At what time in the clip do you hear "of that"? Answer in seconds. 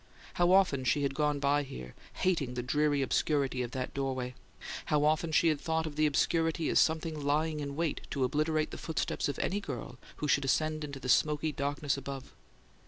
3.61-3.91